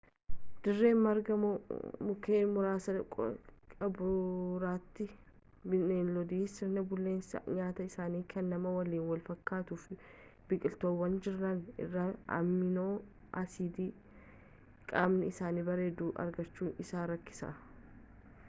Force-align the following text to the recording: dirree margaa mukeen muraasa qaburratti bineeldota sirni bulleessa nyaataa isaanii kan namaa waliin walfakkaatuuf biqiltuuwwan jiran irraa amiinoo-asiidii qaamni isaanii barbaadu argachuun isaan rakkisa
dirree 0.65 0.93
margaa 1.07 1.35
mukeen 2.07 2.47
muraasa 2.55 2.91
qaburratti 3.17 5.05
bineeldota 5.73 6.39
sirni 6.55 6.83
bulleessa 6.95 7.41
nyaataa 7.59 7.87
isaanii 7.91 8.23
kan 8.33 8.49
namaa 8.55 8.71
waliin 8.77 9.05
walfakkaatuuf 9.11 9.85
biqiltuuwwan 10.53 11.19
jiran 11.29 11.61
irraa 11.85 12.09
amiinoo-asiidii 12.39 13.89
qaamni 14.93 15.31
isaanii 15.37 15.67
barbaadu 15.71 16.11
argachuun 16.27 16.75
isaan 16.89 17.09
rakkisa 17.17 17.53